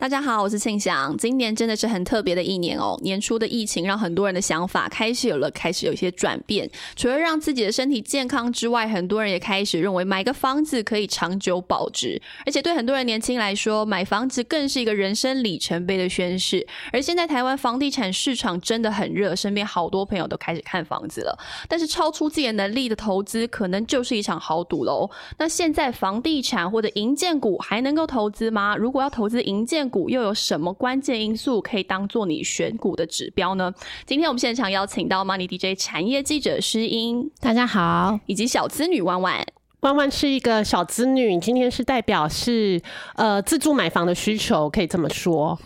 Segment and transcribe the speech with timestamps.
[0.00, 1.14] 大家好，我是庆祥。
[1.18, 2.98] 今年真的是很特别的一年哦。
[3.02, 6.66] 年初的疫情让很多人的想法开始有了开始有一些转变。
[6.96, 12.18] 除了让自己的身体健康之外，很多人也开始认为买个房子可以长久保值。
[12.46, 16.66] 而且对很多人年轻来说，买房子更是一个人生里程碑的宣誓。
[16.94, 21.38] 而现在台湾房地产市场真的很热，身边好多朋友都开始看房子了。
[21.68, 25.10] 但是超出自己的能力的投资，可能就是一场豪赌喽。
[25.36, 28.74] 那现在房地产或者银建股还能够投资吗？
[28.74, 33.70] 如果要投资银建，股又有什么关键因素可以当做你选股的指标呢？
[34.06, 39.44] 今天我们现场邀请到 Money DJ 产业记者施英，大家好，以及小资女婉婉。
[39.80, 42.80] 弯弯是一个小资女，今天是代表是
[43.16, 45.58] 呃自助买房的需求，可以这么说。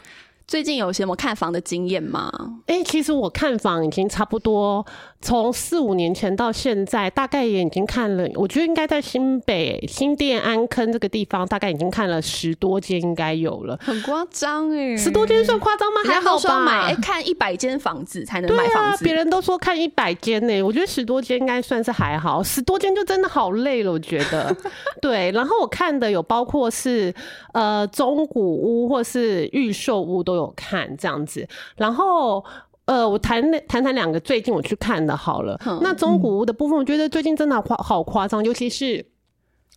[0.47, 2.31] 最近有什么看房的经验吗？
[2.67, 4.85] 哎，其实我看房已经差不多
[5.25, 8.29] 从四五年前到现在，大概也已经看了。
[8.35, 13.79] 我觉得应该在新北新店安坑这个地方，大概已经看了十多间，应该有了。
[13.81, 16.03] 很夸张哎，十多间算夸张吗？
[16.05, 16.95] 还好吧。
[17.01, 19.03] 看一百间房子才能买房子。
[19.03, 22.43] 别人都说看一百间呢，我觉得十多间应该算是还好。
[22.43, 24.55] 十多间就真的好累了，我觉得。
[25.01, 27.15] 对，然后我看的有包括是
[27.55, 30.35] 呃中古屋或是预售屋都。
[30.35, 32.45] 都有看这样子，然后
[32.87, 35.59] 呃，我谈谈谈两个最近我去看的好了。
[35.83, 39.05] 那中古屋的部分，我觉得最近真的夸好夸张，尤其是。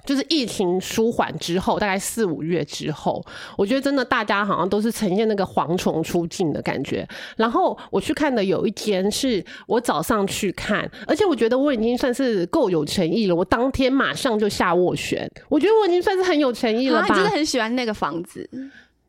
[0.05, 3.21] 就是疫情舒缓之后，大概四五月之后，
[3.57, 7.05] 我觉得真的大家好像都是呈现那个蝗虫出境的感觉。
[7.35, 13.35] 然后我去看的有一天是我早上去看，而且我觉得我已经算是够有诚意了。
[13.35, 17.13] 我当天马上就下斡旋，我觉得我已经算是很有诚意了吧？
[17.13, 18.49] 真的很喜欢那个房子。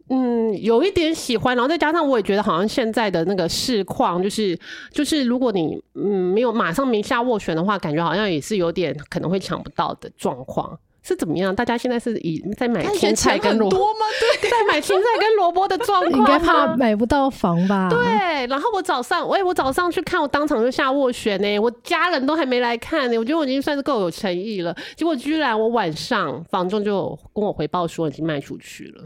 [0.08, 4.58] 嗯，有一点喜欢，然后再加上我也觉得好像现在的那个市况，就是
[4.90, 10.78] 就是如果你嗯没有马上名下斡旋的话，感觉好像也是有点可能会抢不到的状况。
[11.08, 11.56] 是怎么样？
[11.56, 14.00] 大家现在是以在买青菜跟萝卜吗？
[14.20, 17.88] 对，在买青菜跟萝卜的状况，应该怕买不到房吧？
[17.88, 18.46] 对。
[18.46, 21.58] 然后我早上，喂，我早上去看，我当场就下斡旋呢。
[21.58, 24.76] 我家人都还没来看呢，我觉得我已经算是够有诚意了。
[24.94, 29.04] 结果居然我晚上房仲就跟我回报说已经卖出去了。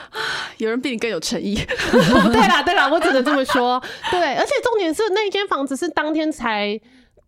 [0.56, 1.54] 有人比你更有诚意。
[1.92, 3.82] 对啦，对啦，我只能这么说。
[4.10, 6.80] 对，而且重点是那间房子是当天才。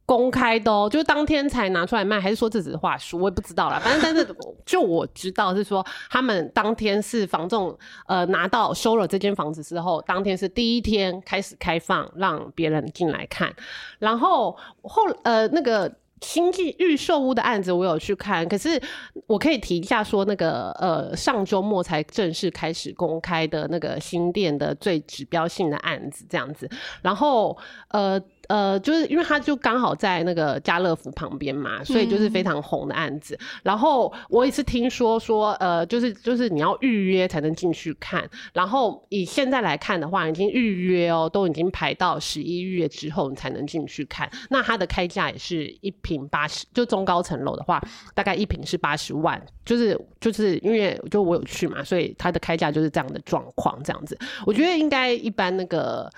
[0.07, 3.19] 公开的哦，就是当天才拿出来卖，还是说这只是话术？
[3.19, 3.79] 我也不知道啦。
[3.79, 7.77] 反正但是 就我知道是说，他们当天是房仲
[8.07, 13.55] 呃拿到收了这间房子之后，当天是第一天开始开放让别人进来看，
[13.99, 15.91] 然后后呃那个。
[16.21, 18.81] 新进预售屋的案子我有去看，可是
[19.27, 26.67] 我可以提一下说，那个呃上周末才正式开始公开的那个新店的最指标性的案子这样子，
[27.03, 27.55] 然后
[27.89, 28.19] 呃
[28.49, 33.39] 呃就是因为他就刚好在那个家乐福旁边嘛，所以就是非常红的案子。
[33.63, 44.29] 然后我也是听说说呃就是就是你要预约才能进去看，然后以现在来看的话，已经预约哦，都已经排到十一月之后你才能进去看。
[44.51, 46.25] 那它的开价也是一平。
[46.31, 47.81] 八十就中高层楼的话，
[48.15, 54.19] 大概一平是八十万，就是就是因为就我有去嘛，所以它的开价就是这样的状况，这样子。
[54.47, 56.11] 我觉得应该一般那个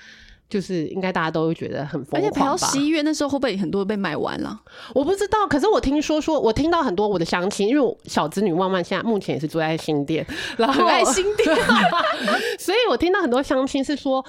[0.49, 2.29] 就是应该大家都会觉得很疯狂吧。
[2.29, 4.61] 而且到十一月那时候会不会很多被卖完了？
[4.95, 11.57] 我不知道，可是我听说说，我听到很多我的相亲，因为小子女万万现在目前也是住在新店，然后爱新店，
[12.59, 14.25] 所以我听到很多相亲是说。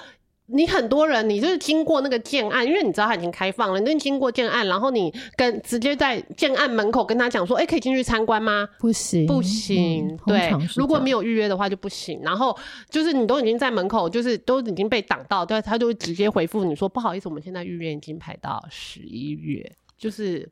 [0.49, 8.67] 你很多人，你就是经过那个建案，因为你知道它已经开放了，你经过建案，然后你跟直接在建案门口跟他讲说，哎，可以进去参观吗？
[8.79, 12.19] 不行，不行，对，如果没有预约的话就不行。
[12.23, 12.57] 然后
[12.89, 20.49] 就是你都已经在门口，就是都已经被挡到，对，他就会直接回复你说，不好意思，我们现在预约已经排到十一月，就是。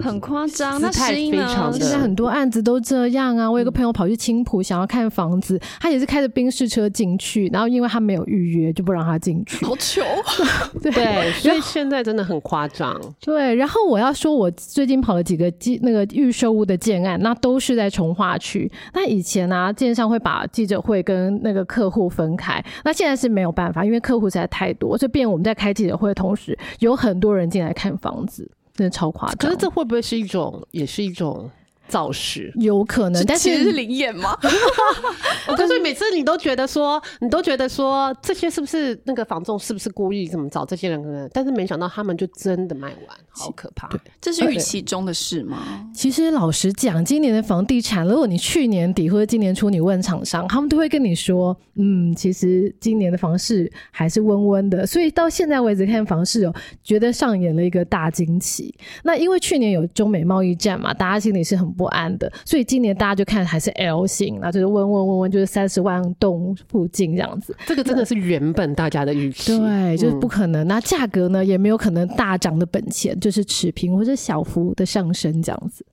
[0.00, 1.38] 很夸张，那是因为
[1.72, 3.50] 现在很多案子都这样啊。
[3.50, 9.64] 我有个朋友跑去青浦想要看房子，他也是开着宾士车进去，然后因为他没有预约，就不让他进去。
[9.64, 10.02] 好糗，
[10.82, 13.00] 对，所以现在真的很夸张。
[13.20, 18.70] 对，然后我要说，我最近跑了几个记那个预售屋的建案，那都是在从化区。
[18.92, 28.50] 那以前呢，建商会把记者会跟那个客户分开，那现在是没有办法，因为客户实在太多，所以变我们在开记者会的同时，有很多人进来看房子。
[28.74, 31.50] 真的超夸张，可是这会不会是一种，也是一种
[31.88, 34.36] 造势，有可能，但是其实是灵验吗？
[35.46, 43.88] 我告诉你，每次你都觉得说，你都觉得说这些是不是那个房仲是不是故意这么找这些人可能，但是没想到他们就真的卖完，好可怕。
[44.20, 45.88] 这是预期中的事吗？
[45.94, 54.86] 其实老实讲，今年的房地产，如果你去年底或者今年初你问厂商，他们都会跟你说，嗯，其实今年的房市还是温温的。
[54.86, 58.74] 所以到现在为止看房市哦，觉得上演了一个大惊奇。
[59.02, 67.54] 那因为去年有中美贸易战嘛，大家心里是很不安的，所以今年大家就看还是 L 型，那就是问问问问，就是三十万栋附近这样子。
[67.66, 70.66] 这个真的是原本大家的预期，对，就是不可能。
[70.66, 75.84] 那价格呢，也没有可能大涨的本钱，就是持平或者小幅的上升这样子。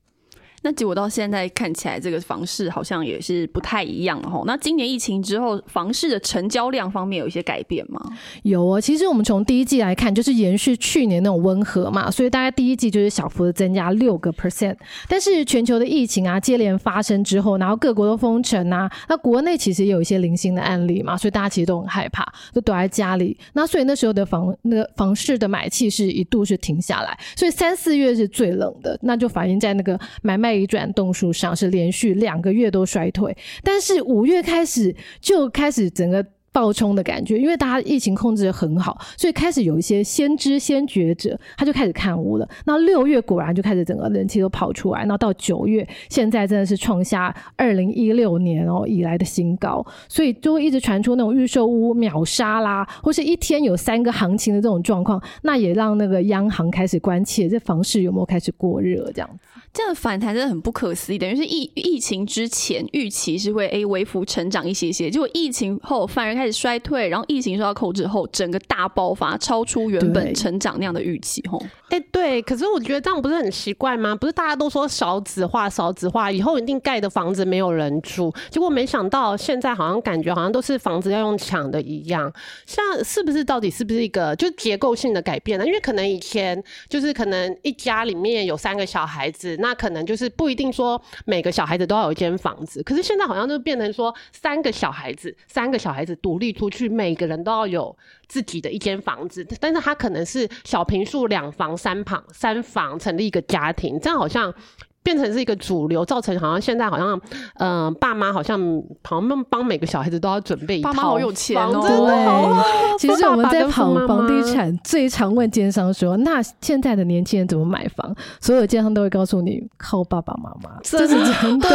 [0.63, 4.43] 那结果到现在看起来，这个房市好像也是不太一样哈。
[4.45, 7.99] 那今年疫情之后，房市的成交量方面有一些改变吗？
[8.43, 14.75] 有啊，其实我们从第一季来看，就是延续去年那种温和嘛，所以大概第一季就是小幅的增加六个 percent。
[15.07, 22.23] 但是全球的疫情啊接连发生之后，然后各国都封城啊，那国内其实也有一些零星的案例嘛，所以大家其实都很害怕，
[22.53, 23.35] 都躲在家里。
[23.53, 30.50] 那所以那时候的房那个房市的买气是一度是停下来，所以三四月是最冷的，那就反映在那个买卖。
[30.59, 36.25] 在转动数上是连续两个月都衰退，但是五月开始就开始整个。
[36.53, 42.47] 爆冲的感觉，因为大家疫情控制的很好，所以开始有一些先知先觉者，他就开始看屋了。
[42.65, 59.29] 那六月果然就开始整个人气都跑出来，那到九月现在真的是创下二零一六年哦以来的新高，所以就会一直传出那种预售屋秒杀啦，或是一天有三个行情的这种状况，那也让那个央行开始关切这房市有没有开始过热这样。
[59.73, 71.43] 这样反弹真的很不可思议，等于是疫疫情之前预期是会 A 微幅成长一些些，结果疫情后反而开始衰退，然后疫情受到控制后，整个大爆发，超出原本成长那样的预期。
[71.47, 74.15] 吼，哎，对，可是我觉得这样不是很奇怪吗？
[74.15, 82.31] 不是大家都说少子化，少子化以后一定盖的房子没有人住，结果没想到现在好像感觉好像都是房子要用抢的一样，
[82.65, 85.65] 像是不是到底是不是一个就结构性的改变呢？
[85.65, 89.51] 因为可能以前就是可能一家里面有三个小孩子。
[89.59, 97.97] 那可能就是不一定说每个小孩子都要有一间房子，可是现在好像就变成说三个小孩子，三个小孩子独立出去，每个人都要有
[98.29, 104.53] 自己的一间房子，但是他可能是小平数两房三房三房成立一个家庭，这样好像。
[105.03, 107.19] 变成是一个主流，造成好像现在好像，
[107.55, 108.59] 嗯，爸妈好像
[109.03, 111.81] 好像帮每个小孩子都要准备一套，爸妈好有钱哦。
[111.81, 121.69] 对，其实我们在跑房地产，最常问奸商说：“那现在的年轻人怎么买房？”所有奸商都会告诉你：“靠爸爸妈妈。”这是 真的，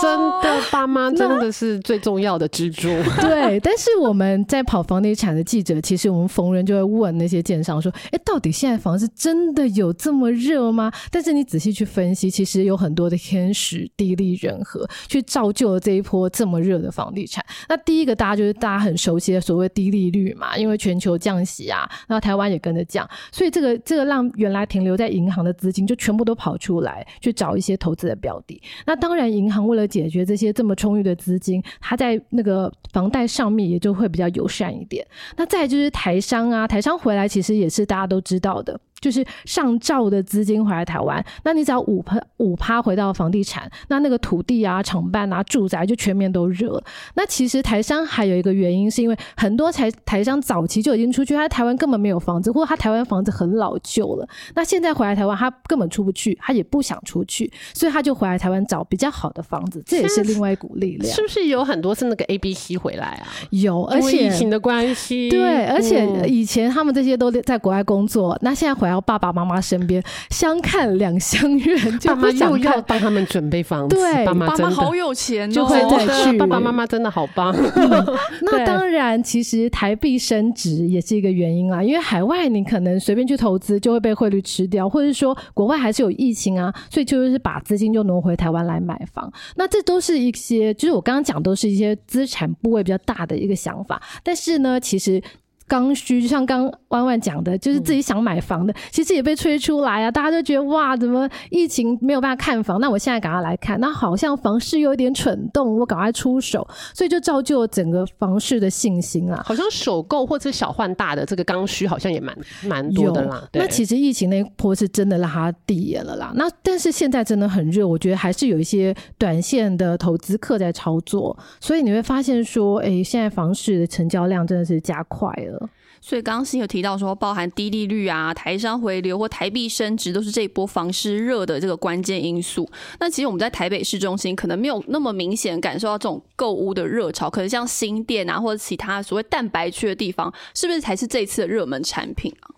[0.00, 2.88] 真的，爸妈真的是最重要的支柱。
[3.20, 12.53] 对，但是我们在跑房地产的记者，其实我们逢人就会问那些奸商说：“哎，到底现在房子真的有这么热吗？”但是你仔细去分析，其实。
[12.54, 17.44] 其实有很多的天时地利人和，去造就了这一波这么热的房地产。
[17.68, 28.62] 那第一个，大家就是大家很熟悉的所谓低利率嘛，因为全球降息啊，然后台湾也跟着降，所以这个这个让原来停留在银行的资金就全部都跑出来去找一些投资的标的。
[28.86, 35.04] 那当然，银行为了解决这些这么充裕的资金，它在那个房贷上面也就会比较友善一点。
[35.36, 38.78] 那再就是台商啊，台商回来其实也是大家都知道的。
[39.04, 46.82] 就是上兆的资金回来台湾，那你只要五趴五趴回到房地产，那那个土地啊、厂办啊、住宅就全面都热。
[47.12, 54.26] 那其实台商还有一个原因，是因为很多台台商早期就已经出去，他台湾根本没有房子，或者他台湾房子很老旧了。
[54.54, 61.14] 那现在回来台湾，他根本出不去，他也不想出去，所以他就回来台湾找比较好的房子，这也是另外一股力量。
[61.14, 63.28] 是不是有很多是那个 A、B、C 回来啊？
[63.50, 69.34] 有，而且疫情的关系，对，而且以前他们这些都在国外工作，那现在回来爸爸。
[69.34, 70.00] 妈妈身边
[70.30, 76.38] 相看两相 悦，爸妈又要帮他们准备房子，对，爸妈真的好有钱，就会再去。
[76.38, 77.52] 爸爸妈妈真的好棒。
[78.42, 89.28] 那当然，其实台币升值也是一个原因啊，因为海外你可能随便去投资就会被汇率吃掉，或者说国外还是有疫情啊，所以就是把资金就挪回台湾来买房。
[89.56, 95.20] 那这都是一些，就是我刚刚讲都是一些资产部位比较大的一个想法，但是呢，其实。
[95.66, 100.10] 刚需就像刚弯弯讲的，就是自己想买房的，其实也被吹出来啊！
[100.10, 102.80] 大家都觉得哇，怎么疫情没有办法看房？
[102.80, 109.42] 那我现在赶快来看，那好像房市又有点蠢动，我赶快出手，所以就造就了整个房市的信心啊！
[109.44, 113.48] 好像首购或者小换大的这个刚需好像也蛮蛮多的啦。
[113.54, 116.32] 那其实疫情那波是真的让它递延了啦。
[116.36, 125.63] 那但是现在真的很热，我觉得还是有一些短线的投资客在操作，所以你会发现说，哎，现在房市的成交量真的是加快了。
[126.06, 132.68] 所以刚刚新有提到说，包含低利率啊、台商回流或台币升值，都是这一波房市热的这个关键因素。
[133.00, 142.52] 那其实我们在台北市中心可能没有那么明显感受到这种购物的热潮，可能像新店啊或者其他所谓蛋白区的地方，是不是才是这一次的热门产品啊？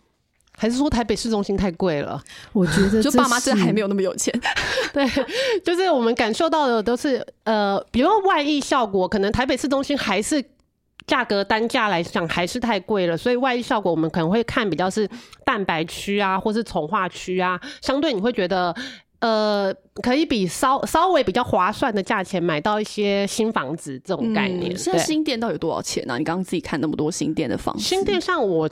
[0.58, 2.20] 还是说台北市中心太贵了？
[2.52, 4.34] 我觉得就爸妈真的还没有那么有钱。
[4.92, 5.06] 对，
[5.62, 10.44] 就是我们感受到的都是呃，比如外溢效果，可能台北市中心还是。
[11.06, 15.08] 价格单价来讲还是太贵了，所以外溢效果我们可能会看比较是
[15.44, 18.75] 蛋白区啊，或是从化区啊，相对你会觉得
[19.20, 19.72] 呃
[20.02, 24.76] 可以比稍稍微比较划算的价钱买到一些新房子这种概念。
[24.76, 26.18] 现在新店到底多少钱呢？
[26.18, 28.68] 你刚刚自己看那么多新店的房子，新店上我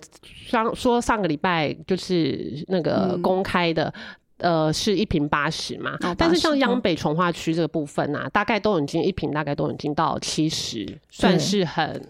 [0.46, 3.92] 上说上个礼拜就是那个公开的。
[4.38, 12.04] 呃，是一平八十嘛，但是像央北从化区这个部分啊，大概都已经一平，大概都已经到七十，算是很。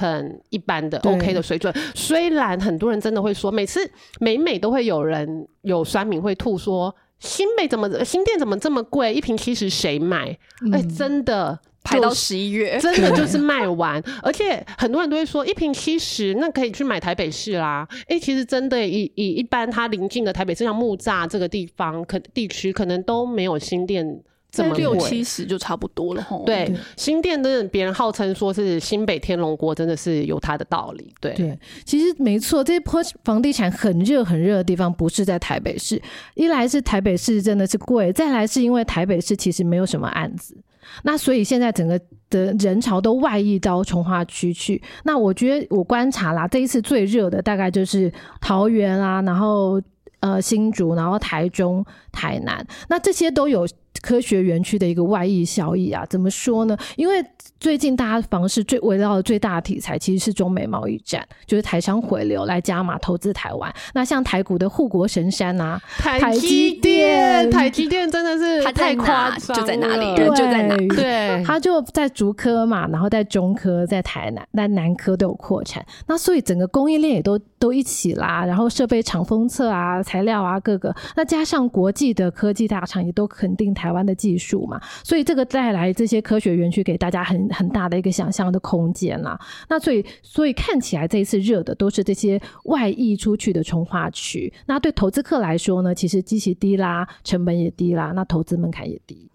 [0.00, 3.78] 很一般的 OK 的水准，虽然很多人真的会说，每次
[4.18, 10.36] 每每都会有人有酸民会吐说，新北怎么新店怎么这么贵，一瓶七十谁买？
[10.72, 17.86] 哎，真的排到十一月， 真的就是卖完，而且很多人都会说，一瓶七十那可以去买台北市啦。
[18.08, 24.22] 哎，其实真的以以一般它临近的台北市，像木栅这个地方，可地区可能都没有新店。
[24.50, 26.42] 这么六七十就差不多了吼。
[26.44, 31.14] 对，新店的别人号称说是新北天龙国，真的是有它的道理。
[31.20, 36.00] 对对，其实没错，这波房地产很热很热的地方不是在台北市，
[36.34, 40.56] 一来是台北市真的是贵，再来是因为台北市其实没有什么案子，
[41.04, 44.82] 那所以现在整个的人潮都外溢到从化区去。
[45.04, 49.80] 那我觉得我观察啦，这一次最热的大概就是桃园啊，然后
[50.18, 53.64] 呃新竹，然后台中、台南，那这些都有。
[54.00, 56.76] 科学园区的一个外溢效益啊，怎么说呢？
[56.96, 57.24] 因为
[57.58, 63.70] 最近大家房市最围绕的最大的题材其实是中美贸易战，就是台商回流来加码投资台湾。
[63.92, 70.16] 那像台股的护国神山啊，台积电，台积电真的是太夸张，就在哪里？
[70.16, 70.76] 就在哪？
[70.96, 75.84] 对，它就在竹科嘛，然后在中科，在台南，那南科都有扩产。
[76.06, 83.89] 那所以整个供应链也都都一起啦，然后设备厂封测啊，材料啊，各个，那加上国际的科技大厂也都肯定台。
[83.90, 89.36] 台湾的技术嘛，所以这个带来这些科学园区给大家很很大的一个想象的空间啦。
[89.68, 94.52] 那所以所以看起来这一次热的都是这些外溢出去的从化区。
[94.66, 99.28] 那对投资客来说呢，其实机器低啦，成本也低啦，那投资门槛也低。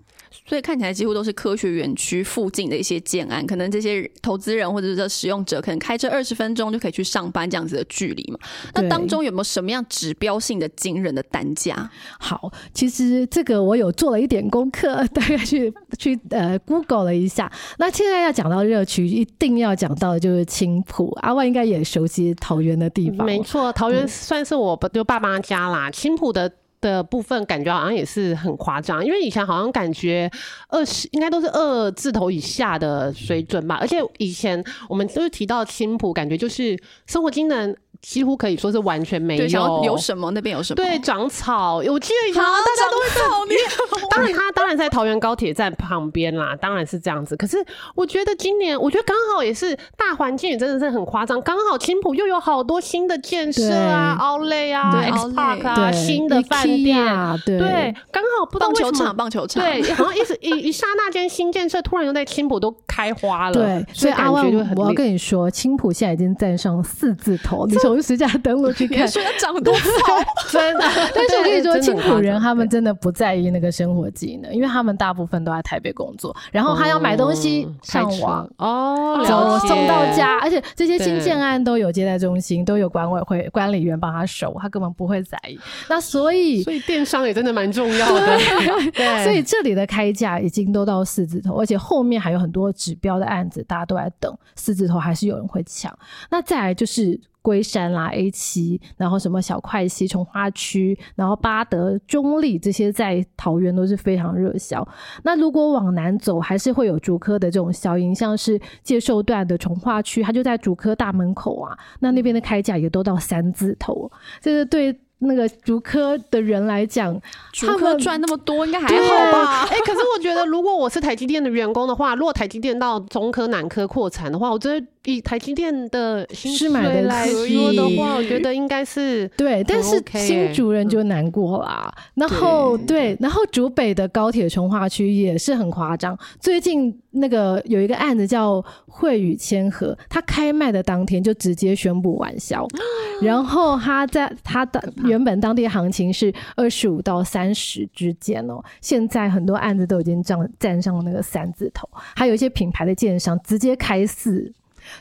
[0.46, 8.40] 所以看起来几乎都是科学园区附近的一些建案，可能这些投资人或者是使用者，可能开车二十分钟就可以去上班这样子的距离嘛。
[8.74, 11.90] 那当中有没有什么样指标性的惊人的单价？
[12.20, 17.52] 好，其实这个我有做了一点功课， 大概去 去呃 Google 了一下。
[17.78, 21.12] 那现在要讲到热区，一定要讲到的就是青浦。
[21.22, 25.90] 阿万应该也熟悉桃园的地方，没错，桃园算是我就爸妈家啦。
[25.90, 26.52] 青浦的。
[26.86, 30.30] 的部分感觉好像也是很夸张，因为以前好像感觉
[30.70, 36.78] 二十应该都是二字头以下的水准吧，而且以前我们都是提到青浦，感觉就是
[37.08, 37.76] 生活机能。
[38.02, 39.46] 几乎可以说是完全没有。
[39.84, 40.32] 有什么？
[40.32, 40.76] 那边有什么？
[40.76, 41.78] 对，长草。
[41.78, 43.26] 我记得以前大家都会在。
[44.10, 47.36] 当然，他当然在桃园高铁站旁边啦，当然是这样子。
[47.36, 47.58] 可是
[47.96, 51.42] 我觉得今年，我觉得刚好也是大环境也真的是很夸张。
[51.42, 63.54] 刚好青浦又有好多新的建设啊，奥莱啊，X Park 啊，新的饭店啊，对，刚好不知道棒球场，棒球场，对，好像一直一一刹那间新建设，突然又在青浦都开花了。
[63.54, 67.66] 对，所以阿万，我要跟你说，青浦现在已经站上四字头。
[67.68, 69.90] 你从实价登录去看，说要长多少？
[70.50, 85.60] 真的，但是我跟你说，青浦人他们真的不在意那个生活技能，因为他们大部分都在台北工作，然后他要买东西上网哦，走送到家，而且这些新建案都有接待中心，都有管委会管理员帮他守，他根本不会在意。
[85.88, 88.38] 那所以，所以电商也真的蛮重要的。
[88.94, 95.96] 对，所以这里的开价已经都到四字头，而且后面还有很多指标的案子，大家都在等四字头，还是有人会抢。
[96.32, 97.20] 那再来就是。
[97.46, 104.86] 龟山啦，A 七，然后什么小块溪、从化区，然后巴德、中立这些在桃园都是非常热销。
[105.22, 114.12] 那如果往南走，还是会有竹科的这种效应，像是介寿段的从化区，它就在竹科大门口啊，那那边的开价也都到三字头，
[114.42, 115.00] 这是对。
[115.20, 117.20] 那个竹科的人来讲，
[117.54, 119.64] 竹科赚那么多应该还好吧？
[119.72, 131.94] 哎，可是我觉得，如果我是台积电的员工的话，如果台积电到中科、南科扩产的话，我真的以台积电的薪水是买得来起说的话，我觉得应该是对，但是新主人就难过啦。
[132.16, 136.18] 然后对，然后竹北的高铁从化区也是很夸张。
[136.40, 142.68] 最近那个有一个案子叫惠宇千和，他开卖的当天就直接宣布完销，
[143.22, 154.52] 然后他在他的原本当地行情是二十五到三十之间哦，现在很多案子都已经站站上那个三字头，还有一些品牌的建商直接开四。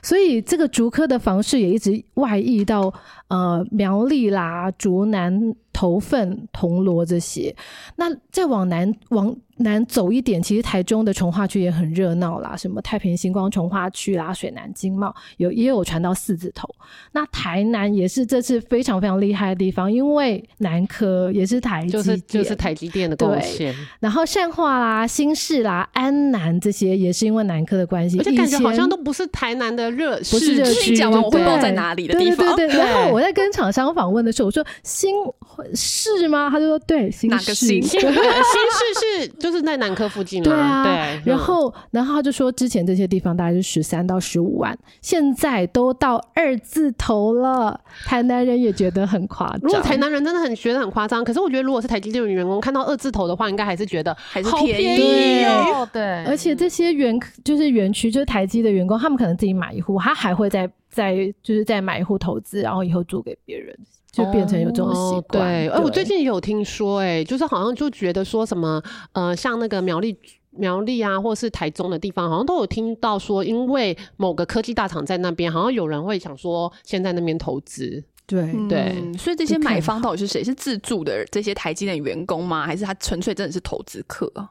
[0.02, 2.92] 所以这个竹科的房市也一直外溢到
[3.28, 7.54] 呃苗栗啦、竹南、头份、铜锣这些。
[7.96, 16.68] 那再往南往南走一点，其实台中的从化区也很热闹啦，什么太平星光从化区啦、水南经贸有也有传到四字头。
[17.12, 32.84] 那台南也是这次非常非常厉害的地方，因为南科也是台积就是电就是台积电的贡献，然后善化啦、新市啦、安南这些也是因为南科的关系，而且感觉好像都不是台南的热不是热市区，你讲完我会对不知道在哪里的地方对对对对。
[32.84, 35.14] 然后对我在跟厂商访问的时候，我说新
[35.74, 36.48] 市吗？
[36.50, 47.80] 他就说对，新哪个市新 新市是就是在南科附近嘛，对啊，对，嗯然后，然后他就说，之前这些地方大概是十三到十五万，现在都到二字头了。
[48.04, 49.60] 台南人也觉得很夸张。
[49.62, 63.76] 如果台南人真的很觉得很夸张，可是我觉得如果是台积电的员工看到二字头的话，应该还是觉得还是便宜哦，对，而且这些园就是园区，就是台积的员工，他们可能自己买一户，他还会再再就是再买一户投资，然后以后租给别人，
[64.12, 65.42] 就变成有这种习哦惯。
[65.42, 68.80] 对，哎，我最近也有听说，哎，就是好像就觉得说什么，
[69.12, 70.16] 呃，像那个苗栗。
[70.56, 78.04] 苗栗啊，或是台中的地方，好像都有听到说，因为某个科技大厂在那边，好像有人会想说，先在那边投资。
[78.24, 80.44] 对对嗯所以这些买方到底是谁？
[80.44, 82.64] 是自助的这些台积电员工吗？
[82.64, 84.48] 还是他纯粹真的是投资客啊？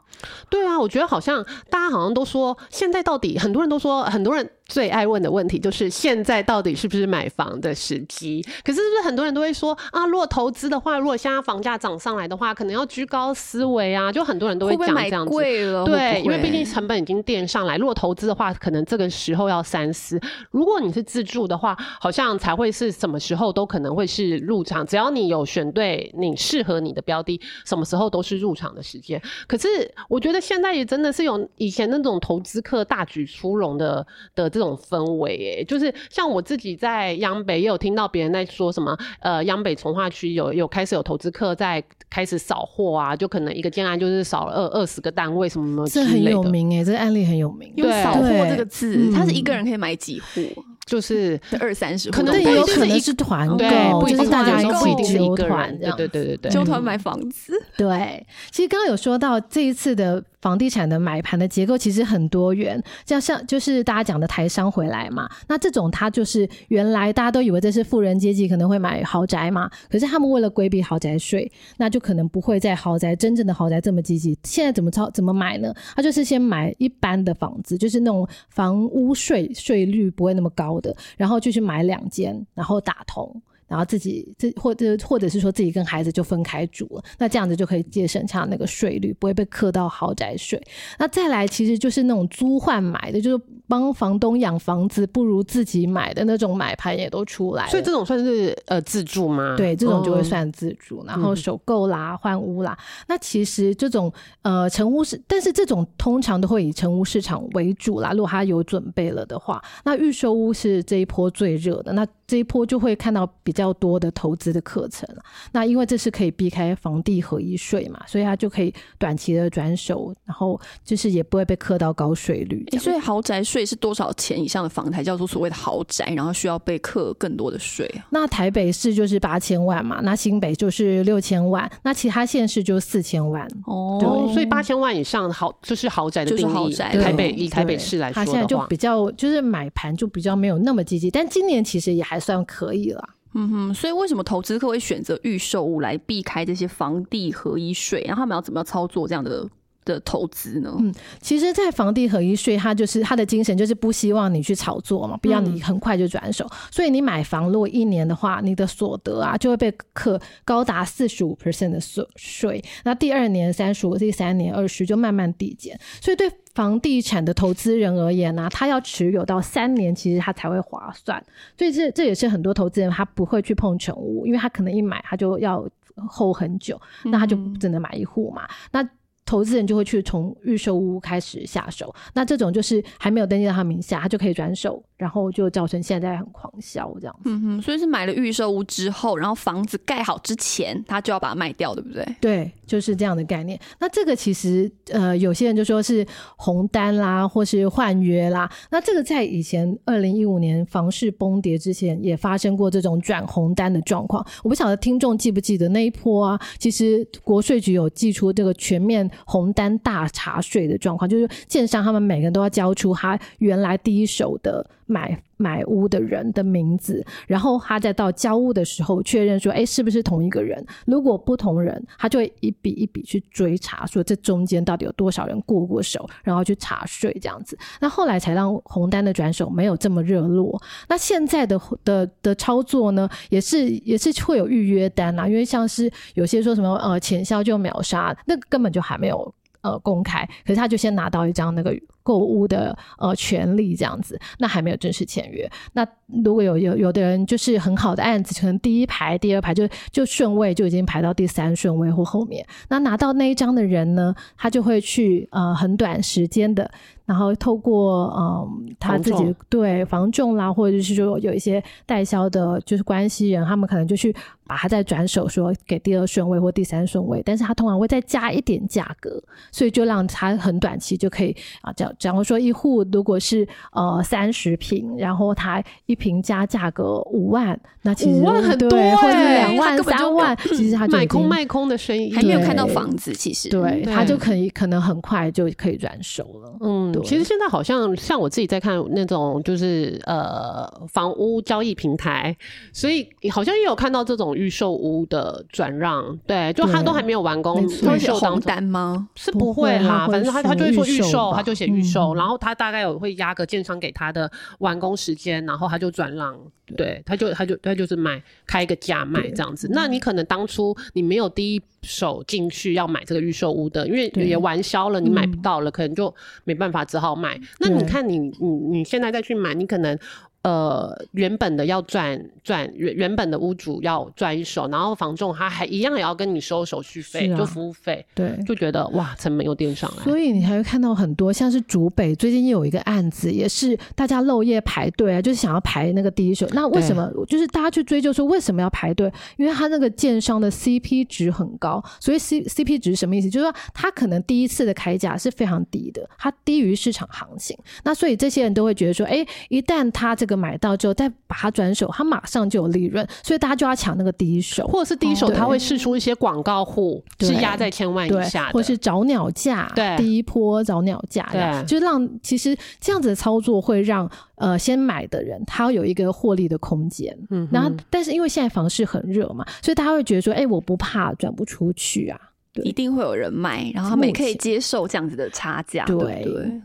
[0.50, 8.44] 对啊，我觉得好像大家好像都说，现在到底很多人都说，很多人最爱问的问题就是现在到底是不是买房的时机？
[8.63, 15.30] 可是是不是很多人都会说啊，如果投资的话，如果现在房价涨上来的话，可能要居高思维啊，就很多人都会讲这样子。
[15.30, 15.86] 贵了？
[15.86, 20.20] 对，因为毕竟成本已经垫上来，如果投资的话，可能这个时候要三思。
[20.50, 29.22] 如果你是自住的话，好像才会是什么时候都可能会是入场，只要你有选对你适合你的标的，什么时候都是入场的时间。
[29.48, 29.68] 可是
[30.10, 47.72] 我觉得现在也真的是有以前那种投资客大举出笼的的这种氛围，诶，就是像我自己在央北也有听到别人在说什么，呃，央北从化区有有开始有投资客在开始扫货啊，就可能一个建案就是扫了二二十个单位什么什么之这很类的，有名哎、这个案例很有名。
[47.75, 50.63] 因为对扫货这个字，嗯他是一个人可以买几户？
[50.86, 74.38] 就是 二三十户可能也有可能是团购，就是大家一定是一揪个人，团这样对对对对对，纠团买房子， 对，其实刚刚有说到这一次的房地产的买盘的结构其实很多元，像像就是大家讲的台商回来嘛，那这种他就是原来大家都以为这是富人阶级可能会买豪宅嘛，可是他们为了规避豪宅税，那就可能不会在豪宅真正的豪宅这么积极。
[74.43, 75.74] 现在怎么操怎么买呢？
[75.96, 83.42] 他就是先买一般的房子，就是那种房屋税税率不会那么高的，然后就去买两间，然后打通。
[83.74, 90.62] 然后自己自或者或者是说自己跟孩子就分开住了，那这样子就可以节省下那个税率，不会被课到豪宅税。
[91.00, 97.72] 那再来其实就是那种租换买的，就是帮房东养房子不如自己买的那种买盘也都出来了。
[97.72, 99.56] 所以这种算是呃自住吗？
[99.58, 102.78] 对，这种就会哦算自住，然后嗯首购啦、换屋啦。
[103.08, 108.12] 那其实这种呃成屋市，但是这种通常都会以成屋市场为主啦。
[108.12, 115.08] 如果他有准备了的话，那预售屋是这一波最热的，那这一波就会看到比较多的投资的课程。
[115.52, 128.08] 那因为这是可以避开房地合一税嘛，所以他就可以短期的转手，然后就是也不会被课到高税率所以豪宅税是多少钱以上的房台叫做所谓的豪宅，然后需要被课更多的税啊？
[128.10, 133.47] 那台北市就是八千万嘛，那新北就是六千万，那其他县市就四千万。
[133.67, 136.54] 哦对，所以八千万以上的豪就是豪宅的就是定义。
[136.54, 143.10] 豪宅台北以台北市来说它现在，就比较就是买盘就比较没有那么积极，但今年其实也还算可以啦。
[143.36, 148.04] 嗯哼，所以为什么投资客会选择预售物来避开这些房地合一税？
[148.08, 149.50] 然后他们要怎么样操作这样的
[149.86, 150.76] 的投资呢？
[150.80, 156.48] 嗯其实，在房地合一税，它就是它的精神就是不希望你去炒作嘛，不要你很快就转手。
[156.72, 165.80] 所以你买房如果一年的话，你的所得啊就会被课高达四十五 percent 的税税，那第二年三十五，第三年二十，就慢慢递减。
[166.02, 171.24] 所以对房地产的投资人而言呢、他要持有到三年，其实他才会划算。
[171.58, 178.48] 所以这这也是很多投资人他不会去碰成屋，因为他可能一买他就要候很久，那他就只能买一户嘛。
[178.72, 178.88] 那
[179.26, 181.94] 投资人就会去从预售屋开始下手。
[182.14, 187.22] 那这种就是还没有登记到他名下，他就可以转手，然后就造成现在很狂销这样子。
[187.26, 192.06] 嗯哼，所以是买了预售屋之后，然后房子盖好之前，他就要把它卖掉，对不对？
[192.20, 193.60] 对，就是这样的概念。
[193.80, 196.06] 那这个其实呃，有些人就说是
[196.36, 198.50] 红单啦，或是换约啦。
[198.70, 204.26] 那这个在以前二零一五年房市崩跌之前，也发生过这种转红单的状况。
[204.44, 206.40] 我不晓得听众记不记得那一波啊？
[206.60, 215.19] 其实国税局有寄出这个全面红单大茶税的状况，就是建商他们每个人都要交出他原来第一手的买。
[215.36, 220.65] 买屋的人的名字，然后他再到交屋的时候确认说，哎，是不是同一个人？
[220.86, 227.58] 如果不同人，他就会一笔一笔去追查，说这中间到底有多少人过过手，然后去查税这样子。
[227.82, 230.62] 那后来才让红单的转手没有这么热络。
[230.88, 241.77] 那现在的的的操作呢，也是也是会有预约单啊，因为像是有些说什么呃前销就秒杀，那根本就还没有呃公开，可是他就先拿到一张那个。
[242.04, 245.50] 购物的呃权利这样子，那还没有正式签约。
[245.72, 245.88] 那
[246.24, 252.46] 如果有有有的人就是很好的案子，可能第一排、第二排就就顺位就已经排到第三顺位或后面。
[252.68, 256.70] 那拿到那一张的人呢，他就会去呃很短时间的，
[257.06, 264.13] 然后透过嗯他自己对房仲啦，或者是说有一些代销的，就是关系人，他们可能就去
[264.46, 271.92] 把他再转手说给第二顺位或第三顺位，但是他通常会再加一点价格，所以就让他很短期就可以啊叫。
[271.99, 282.13] 假如说一户如果是呃三十平，然后他一平加价格五万，那其实五万很多，或者两万三万，其实他买空卖空的生意。
[282.13, 283.49] 还没有看到房子，其实。
[283.49, 286.58] 对他就可以可能很快就可以转手了。
[286.62, 292.36] 嗯，其实现在好像像我自己在看那种就是呃房屋交易平台，
[292.71, 299.08] 所以好像也有看到这种预售屋的转让，对，就他都还没有完工，会写红单吗？
[299.15, 301.83] 是不会啦，反正他他就会说预售，他就写预。
[301.84, 306.39] 售，然后他大概有会压个建商给他的完工时间，然后他就转让，
[306.78, 309.67] 对，他就他就他就是卖开一个价卖这样子。
[309.72, 317.39] 那你可能当初你没有第一手进去要买这个预售屋的，因为也完销了，你买不到了，可能就没办法，只好卖。
[317.60, 319.98] 那你看你你你现在再去买，你可能。
[320.43, 330.03] 呃，原本的要赚赚原原本的屋主要赚一手，然后房仲他还一样也要跟你收手续费，就服务费，对，就觉得哇，成本又垫上来。
[330.03, 336.45] 所以你还会看到很多，像是竹北最近又有一个案子，也是大家漏夜排队啊，就是想要排那个第一手。
[336.51, 337.10] 那为什么？
[337.25, 339.10] 就是大家去追究说为什么要排队？
[339.38, 343.29] 因为他那个建商的 CP 值很高，所以 C CP 值什么意思？
[343.29, 347.58] 就是说他可能第一次的开价是非常低的，它低于市场行情。
[347.86, 350.33] 那所以这些人都会觉得说，哎，一旦他这个。
[350.36, 372.19] 买到之后再把它转手，它马上就有利润，所以大家就要抢那个第一手，或者是第一手，他会试出一些广告户是压在千万以下，或是找鸟价，对，第一波找鸟价，对，就让其实这样子的操作会让呃先买的人他有一个获利的空间，嗯，然后但是因为现在房市很热嘛，所以大家会觉得说，哎，我不怕转不出去啊。
[372.63, 376.62] 一定会有人买，然后他们也可以接受这样子的差价，对对？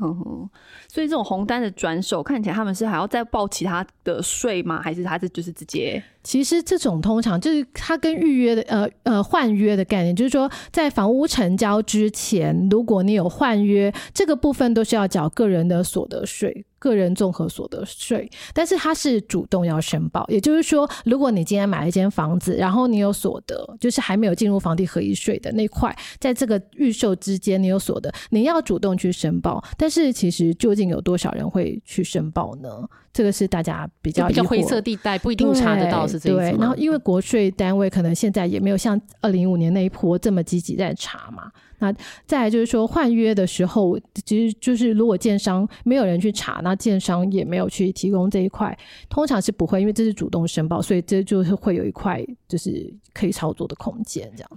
[0.89, 4.81] 所以这种红单的转手看起来他们是还要再报其他的税吗？
[4.83, 6.03] 还是他是就是直接？
[6.29, 20.27] 其实这种通常就是它跟预约的呃呃换约的概念，就是说在房屋成交之前，如果你有换约，这个部分都是要缴个人的所得税、个人综合所得税，但是它是主动要申报。
[20.29, 29.65] 也就是说，如果你今天买了一间房子，然后你有所得，就是还没有进入房地合一税的那块，在这个预售之间你有所得，你要主动去申报。
[29.79, 32.87] 但是其实究竟有多少人会去申报呢？
[33.11, 41.51] 这个是大家比较比较灰色地带，不一定查得到这对，然后因为国税单位可能现在也没有像二零一五年那一波这么积极在查嘛。
[41.81, 41.95] 那
[42.27, 48.77] 再来就是说换约的时候，其实就是如果建商没有人去查，那建商也没有去提供这一块，
[49.09, 54.51] 通常是不会，因为这是主动申报，所以这就是会有一块就是可以操作的空间这样。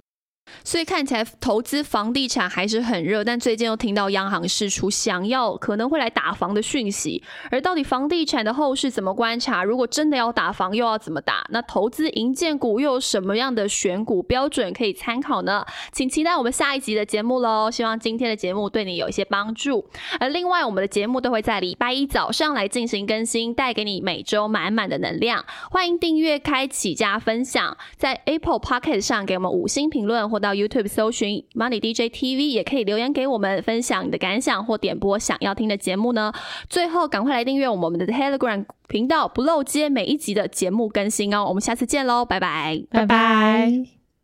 [0.64, 7.22] 所以看起来投资房地产还是很热，但最近又听到央行释出想要可能会来打房的讯息。
[7.50, 9.64] 而到底房地产的后市怎么观察？
[9.64, 11.44] 如果真的要打房，又要怎么打？
[11.48, 15.64] 那投资银建股又有什么样的选股标准可以参考呢？
[15.90, 17.70] 请期待我们下一集的节目喽！
[17.70, 19.88] 希望今天的节目对你有一些帮助。
[20.20, 25.42] 而另外，我们的节目都会在礼拜一早上来进行更新，带给你每周满满的能量。
[25.70, 30.41] 欢迎订阅、开启加分享，在 Apple Pocket 上给我们五星评论或。
[30.42, 36.30] 到 YouTube 搜寻 Money DJ TV，也可以留言给我们分享你的感想或点播想要听的节目呢。
[36.68, 41.46] 最后，赶快来订阅我们的 Telegram 频道，不漏接每一集的节目更新哦。
[41.48, 44.01] 我们下次见喽，拜拜，拜拜。